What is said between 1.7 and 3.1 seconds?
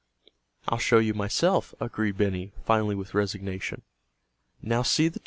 agreed Benny finally